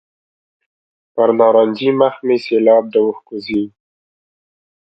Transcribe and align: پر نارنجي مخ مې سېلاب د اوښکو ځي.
پر 1.13 1.29
نارنجي 1.39 1.89
مخ 1.99 2.15
مې 2.25 2.37
سېلاب 2.45 2.83
د 2.93 2.95
اوښکو 3.05 3.35
ځي. 3.45 3.61